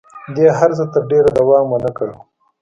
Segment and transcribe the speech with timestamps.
[0.35, 2.09] دې هر څه تر ډېره دوام ونه کړ.